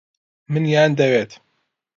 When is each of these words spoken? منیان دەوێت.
منیان 0.51 0.91
دەوێت. 0.99 1.31